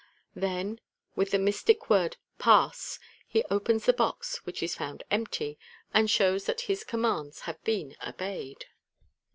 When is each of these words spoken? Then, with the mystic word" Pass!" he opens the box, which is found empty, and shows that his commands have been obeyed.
Then, 0.35 0.81
with 1.15 1.29
the 1.29 1.37
mystic 1.37 1.87
word" 1.87 2.17
Pass!" 2.49 2.97
he 3.27 3.43
opens 3.51 3.85
the 3.85 3.93
box, 3.93 4.37
which 4.47 4.63
is 4.63 4.73
found 4.73 5.03
empty, 5.11 5.59
and 5.93 6.09
shows 6.09 6.45
that 6.45 6.61
his 6.61 6.83
commands 6.83 7.41
have 7.41 7.63
been 7.63 7.95
obeyed. 8.03 8.65